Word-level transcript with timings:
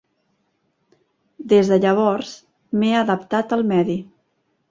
Des 1.51 1.69
de 1.73 1.77
llavors, 1.83 2.33
m'he 2.79 2.91
adaptat 3.01 3.57
al 3.59 3.65
medi. 3.75 4.01